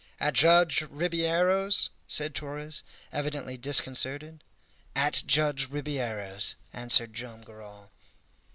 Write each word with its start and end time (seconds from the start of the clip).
"At 0.19 0.33
Judge 0.33 0.81
Ribeiro's?" 0.89 1.91
said 2.07 2.33
Torres, 2.33 2.81
evidently 3.11 3.55
disconcerted. 3.55 4.43
"At 4.95 5.21
Judge 5.27 5.69
Ribeiro's," 5.69 6.55
answered 6.73 7.13
Joam 7.13 7.41
Garral. 7.43 7.91